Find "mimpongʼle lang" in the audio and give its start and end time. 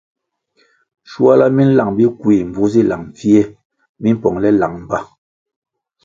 4.01-4.75